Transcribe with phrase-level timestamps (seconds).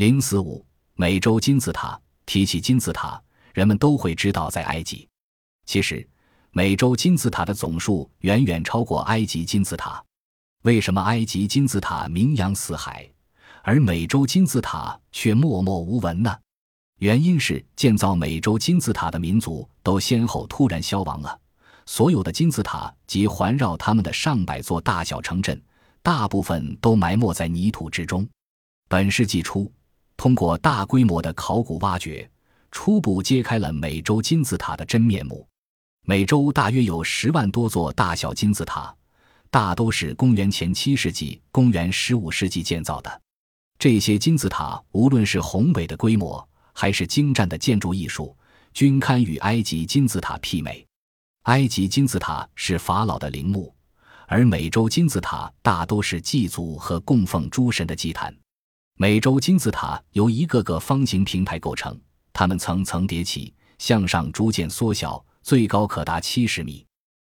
[0.00, 2.00] 零四五美洲金字塔。
[2.24, 5.06] 提起金字塔，人们都会知道在埃及。
[5.66, 6.08] 其实，
[6.52, 10.02] 美洲金字塔的总数远远超过埃及金字塔。
[10.62, 13.06] 为什么埃及金字塔名扬四海，
[13.62, 16.34] 而美洲金字塔却默默无闻呢？
[17.00, 21.38] 原因是建造美洲金字塔的民族都先后突然消亡了。
[21.84, 25.62] 所有的金字塔及环绕它们的上百座大小城镇，
[26.02, 28.26] 大部分都埋没在泥土之中。
[28.88, 29.70] 本世纪初，
[30.20, 32.30] 通过大规模的考古挖掘，
[32.70, 35.48] 初步揭开了美洲金字塔的真面目。
[36.02, 38.94] 美洲大约有十万多座大小金字塔，
[39.50, 43.22] 大都是公元前七世纪、公元十五世纪建造的。
[43.78, 48.36] 这些金字塔无论是宏伟的规模，还是精湛的建筑艺术，
[48.74, 50.86] 均堪与埃及金字塔媲美。
[51.44, 53.74] 埃及金字塔是法老的陵墓，
[54.26, 58.36] 而美洲金字塔大都是祭祖和供奉诸神的祭坛。
[59.02, 61.98] 美洲金字塔由一个个方形平台构成，
[62.34, 66.84] 它们层层叠起，向上逐渐缩小，最高可达七十米。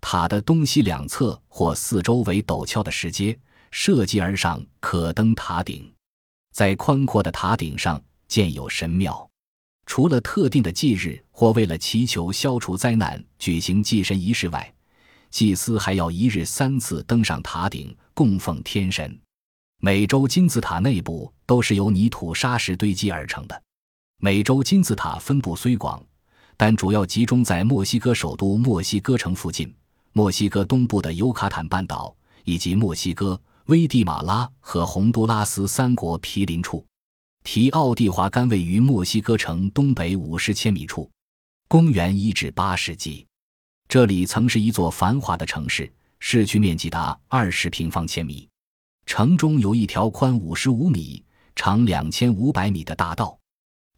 [0.00, 3.36] 塔的东西两侧或四周为陡峭的石阶，
[3.72, 5.92] 设计而上可登塔顶。
[6.54, 9.28] 在宽阔的塔顶上建有神庙。
[9.84, 14.72] 除了特定的祭日或为了祈求消除灾难举行祭神仪式外，
[15.28, 19.20] 祭司还要一日三次登上塔顶供奉天神。
[19.80, 23.62] 美洲金字塔内部都是由泥土沙石堆积而成的。
[24.18, 26.04] 美洲金字塔分布虽广，
[26.58, 29.74] 但主要集中在墨西哥首都墨西哥城附近、
[30.12, 36.84] 墨西哥东部的尤卡坦半岛以及墨西哥、危地马拉和洪都拉斯三国毗邻处。
[37.44, 41.10] 提奥蒂华干位于墨西哥城东北五十千米处。
[41.66, 43.26] 公元一至八世纪，
[43.88, 48.46] 这里曾是一座繁华的城市，市区面积达二十平方千米。
[49.06, 51.24] 城中有一条宽五十五米、
[51.58, 53.36] 长两千五百米的大道。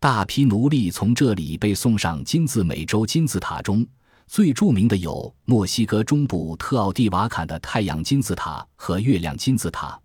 [0.00, 3.86] 大批奴隶从这里被送上金字美洲金字塔中
[4.26, 10.00] 最著名的有墨西哥中部特奥蒂瓦坎的太阳金字塔和月亮金字塔。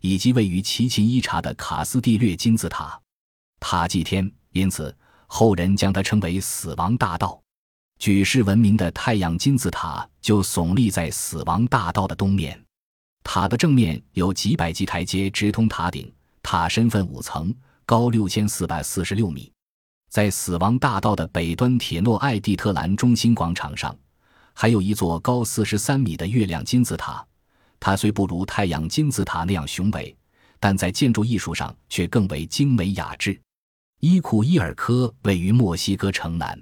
[0.00, 3.00] 以及位于奇琴伊察的卡斯蒂略金字塔，
[3.58, 4.96] 塔祭天，因此
[5.26, 7.42] 后人将它称为“死亡大道”。
[7.98, 12.64] 举世闻名的太阳金字塔就耸立在死亡大道的东面。
[13.24, 16.08] 塔的正面有几百级台阶直通塔顶，
[16.50, 17.54] 塔身分五层，
[17.84, 19.52] 高六千四百四十六米。
[20.08, 23.94] 在死亡大道的北端铁诺艾蒂特兰中心广场上，
[24.54, 27.22] 还有一座高四十三米的月亮金字塔。
[27.78, 30.16] 它虽不如太阳金字塔那样雄伟，
[30.58, 33.38] 但在建筑艺术上却更为精美雅致。
[34.00, 36.58] 伊库伊尔科位于墨西哥城南。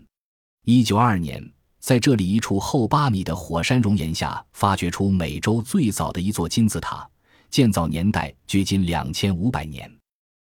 [0.65, 1.41] 一九二二年，
[1.79, 7.09] 在这里一处厚八米的火山熔岩下，发掘出美洲最早的一座金字塔，
[7.51, 9.91] 建造年代距今两千五百年。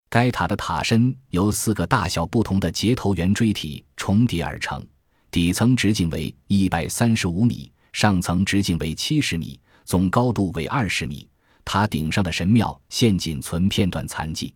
[0.10, 4.86] 该塔的塔身由四个大小不同的结头圆锥体重叠而成，
[5.30, 9.60] 底层直径为一百三十五米，上层直径为七十米。
[9.86, 11.28] 总高度为二十米，
[11.66, 14.54] 塔顶上的神庙现仅存片段残迹。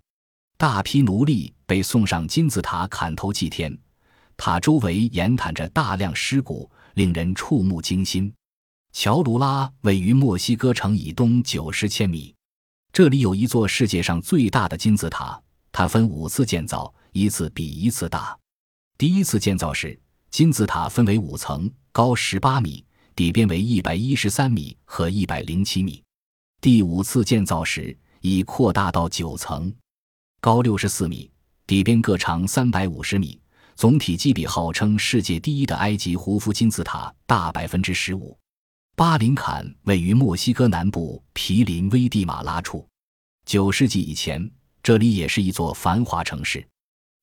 [0.58, 3.76] 大批奴隶被送上金字塔砍头祭天，
[4.38, 8.32] 塔周围沿坦着大量尸骨，令人触目惊心。
[8.92, 12.33] 乔卢拉位于墨西哥城以东九十千米，
[12.94, 18.38] 这里有一座世界上最大的金字塔，它分五次建造，一次比一次大。
[19.00, 20.00] 第一次建造时，
[20.30, 22.86] 金字塔分为五层，高十八米。
[23.16, 26.04] 底边为一百一十三米和一百零七米，
[26.62, 29.72] 第五次建造时已扩大到九层，
[30.40, 31.32] 高六十四米，
[31.68, 33.40] 底边各长三百五十米，
[33.76, 38.36] 总体积比号称世界第一的埃及胡夫金字塔大百分之十五。
[38.96, 42.88] 巴林坎位于墨西哥南部毗邻危地马拉处，
[43.44, 44.48] 九世纪以前
[44.84, 46.64] 这里也是一座繁华城市。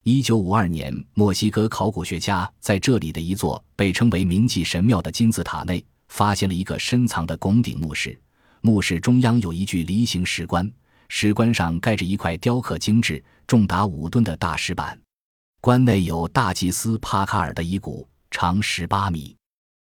[0.03, 8.21] 一九五二年，墨西哥考古学家在这里的一座被称为铭记神庙的金字塔内，发现了一个深藏的拱顶墓室。
[8.63, 10.69] 墓室中央有一具梨形石棺，
[11.09, 15.01] 石棺上盖着一块雕刻精致、重达五吨的大石板。
[15.61, 19.37] 棺内有大祭司帕卡尔的遗骨，长十八米。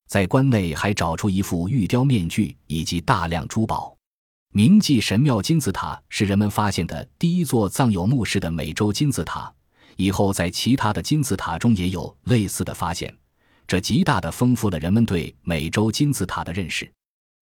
[0.07, 3.95] 在棺内还找出一副玉雕面具以及大量珠宝。
[4.53, 9.51] 铭记神庙金字塔是人们发现的第一座藏有墓室的美洲金字塔。
[9.97, 13.13] 以后在其他的金字塔中也有类似的发现，
[13.65, 16.89] 这极大的丰富了人们对美洲金字塔的认识。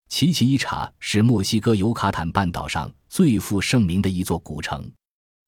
[0.09, 4.87] 奇奇伊察是墨西哥尤卡坦半岛上最负盛名的一座古城，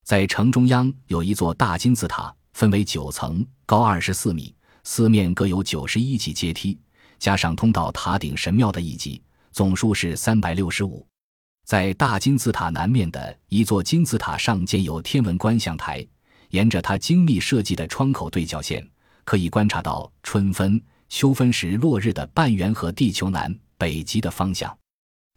[0.03, 6.79] 在城中央有一座大金字塔，分为九层，高二十四米，四面各有九十一级阶梯，
[7.25, 9.19] 加上通到塔顶神庙的一级，
[9.51, 11.03] 总数是三百六十五。
[11.65, 16.07] 在大金字塔南面的一座金字塔上建有天文观象台。
[16.51, 18.87] 沿着它精密设计的窗口对角线，
[19.23, 20.79] 可以观察到春分、
[21.09, 24.77] 秋分时落日的半圆和地球南北极的方向。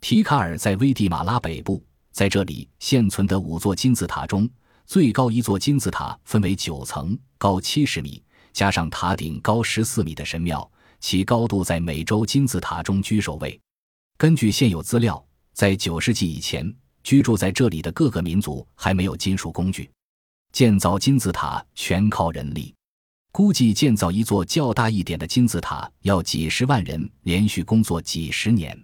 [0.02, 1.82] 提卡尔在危地马拉北部，
[2.12, 4.46] 在这里现存的五座金字塔中，
[4.84, 13.58] 最高一座金字塔分为九层，高七十米，加上塔顶高十四米的神庙，其高度在美洲金字塔中居首位。
[14.16, 19.90] 根据现有资料，在九世纪以前，居住在这里的各个民族还没有金属工具，
[20.52, 22.74] 建造金字塔全靠人力。
[23.30, 28.76] 估计建造一座较大一点的金字塔要几十万人连续工作几十年。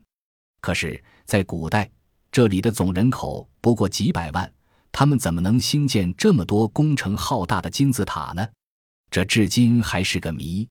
[0.61, 1.91] 可是，在古代，
[2.31, 4.53] 这里的总人口不过几百万，
[4.93, 8.47] 他们怎么能兴建这么多工程浩大的金字塔呢？
[9.11, 10.69] 这至今还是个谜。